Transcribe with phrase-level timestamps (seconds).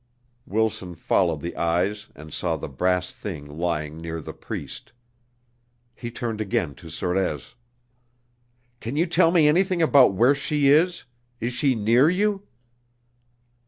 [0.47, 4.93] Wilson followed the eyes and saw the brass thing lying near the Priest.
[5.93, 7.53] He turned again to Sorez
[8.79, 11.03] "Can you tell me anything about where she is?
[11.39, 12.47] Is she near you?"